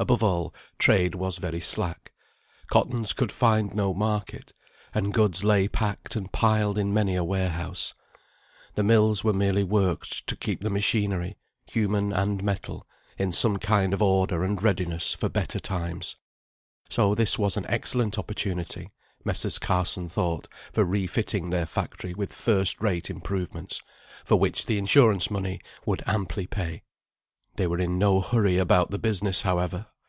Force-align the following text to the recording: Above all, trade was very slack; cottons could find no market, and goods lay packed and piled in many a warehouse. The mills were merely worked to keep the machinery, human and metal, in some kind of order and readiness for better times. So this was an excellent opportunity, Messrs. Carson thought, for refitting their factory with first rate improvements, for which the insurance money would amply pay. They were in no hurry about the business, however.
Above 0.00 0.22
all, 0.22 0.54
trade 0.78 1.16
was 1.16 1.38
very 1.38 1.58
slack; 1.60 2.12
cottons 2.68 3.12
could 3.12 3.32
find 3.32 3.74
no 3.74 3.92
market, 3.92 4.52
and 4.94 5.12
goods 5.12 5.42
lay 5.42 5.66
packed 5.66 6.14
and 6.14 6.30
piled 6.30 6.78
in 6.78 6.94
many 6.94 7.16
a 7.16 7.24
warehouse. 7.24 7.94
The 8.76 8.84
mills 8.84 9.24
were 9.24 9.32
merely 9.32 9.64
worked 9.64 10.24
to 10.28 10.36
keep 10.36 10.60
the 10.60 10.70
machinery, 10.70 11.36
human 11.66 12.12
and 12.12 12.44
metal, 12.44 12.86
in 13.18 13.32
some 13.32 13.56
kind 13.56 13.92
of 13.92 14.00
order 14.00 14.44
and 14.44 14.62
readiness 14.62 15.14
for 15.14 15.28
better 15.28 15.58
times. 15.58 16.14
So 16.88 17.16
this 17.16 17.36
was 17.36 17.56
an 17.56 17.66
excellent 17.68 18.18
opportunity, 18.20 18.92
Messrs. 19.24 19.58
Carson 19.58 20.08
thought, 20.08 20.46
for 20.72 20.84
refitting 20.84 21.50
their 21.50 21.66
factory 21.66 22.14
with 22.14 22.32
first 22.32 22.80
rate 22.80 23.10
improvements, 23.10 23.80
for 24.24 24.36
which 24.36 24.66
the 24.66 24.78
insurance 24.78 25.28
money 25.28 25.60
would 25.84 26.04
amply 26.06 26.46
pay. 26.46 26.84
They 27.56 27.66
were 27.66 27.80
in 27.80 27.98
no 27.98 28.20
hurry 28.20 28.56
about 28.56 28.92
the 28.92 29.00
business, 29.00 29.42
however. 29.42 29.86